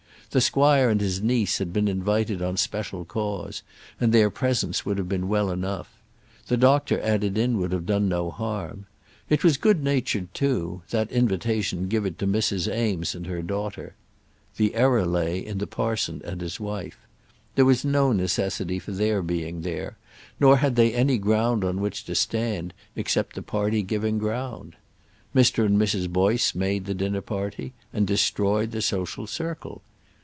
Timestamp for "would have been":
4.85-5.27